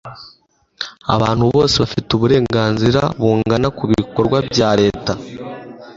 [1.15, 5.13] abantu bose bafite uburenganzira bungana ku bikorwa bya leta